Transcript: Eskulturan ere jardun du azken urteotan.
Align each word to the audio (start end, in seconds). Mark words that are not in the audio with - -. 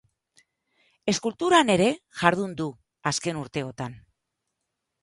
Eskulturan 1.13 1.69
ere 1.75 1.91
jardun 2.23 2.57
du 2.63 2.69
azken 3.13 3.43
urteotan. 3.45 3.97